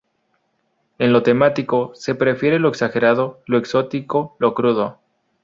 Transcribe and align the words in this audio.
En 0.97 1.13
lo 1.13 1.21
temático, 1.21 1.91
se 1.93 2.15
prefiere 2.15 2.57
lo 2.57 2.69
exagerado, 2.69 3.41
lo 3.45 3.59
exótico, 3.59 4.35
lo 4.39 4.55
crudo. 4.55 4.97